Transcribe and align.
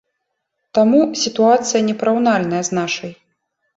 Таму 0.77 1.01
сітуацыя 1.23 1.81
непараўнальная 1.91 2.63
з 2.71 2.79
нашай. 2.79 3.11